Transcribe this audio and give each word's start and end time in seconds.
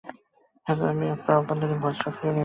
Hello, 0.67 0.83
আমি 0.85 1.05
আপনার 1.09 1.35
অভ্যন্তরীণ 1.37 1.79
ভয়েস-সক্রিয় 1.79 2.31
নেভিগেটর। 2.33 2.39